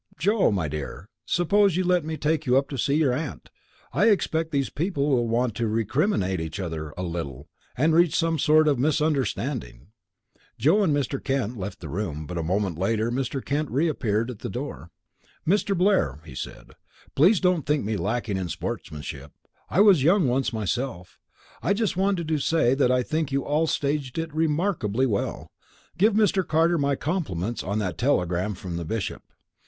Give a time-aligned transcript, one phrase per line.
[0.17, 3.51] Joe, my dear, suppose you let me take you up to see your aunt.
[3.93, 8.39] I expect these people will want to recriminate each other a little, and reach some
[8.39, 9.89] sort of misunderstanding."
[10.57, 11.23] Joe and Mr.
[11.23, 13.45] Kent left the room, but a moment later Mr.
[13.45, 14.89] Kent reappeared at the door.
[15.47, 15.77] "Mr.
[15.77, 16.71] Blair," he said,
[17.13, 19.31] "please don't think me lacking in sportsmanship.
[19.69, 21.19] I was young once myself.
[21.61, 25.51] I just wanted to say that I think you all staged it remarkably well.
[25.95, 26.43] Give Mr.
[26.43, 29.21] Carter my compliments on that telegram from the Bishop."